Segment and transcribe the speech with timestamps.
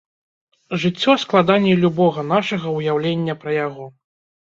[0.83, 3.85] Жыццё складаней любога нашага ўяўлення пра яго.